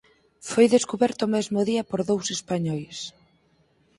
[0.49, 2.97] Foi descuberto o mesmo día por dous españois.